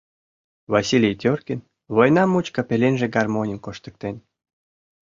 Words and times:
Василий 0.73 1.15
Теркин 1.21 1.59
война 1.97 2.23
мучко 2.31 2.61
пеленже 2.69 3.07
гармоньым 3.15 3.59
коштыктен. 3.65 4.15